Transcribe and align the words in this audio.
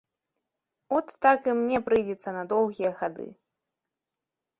От 0.99 1.11
так 1.25 1.49
і 1.53 1.53
мне 1.59 1.77
прыйдзецца 1.89 2.29
на 2.37 2.41
доўгія 2.53 2.91
гады. 3.03 3.27